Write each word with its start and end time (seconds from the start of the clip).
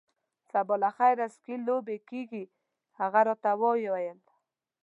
سبا 0.51 0.75
له 0.83 0.89
خیره 0.97 1.27
سکی 1.35 1.55
لوبې 1.67 1.97
کیږي. 2.09 2.43
هغه 2.99 3.19
راته 3.27 3.51
وویل. 3.61 4.19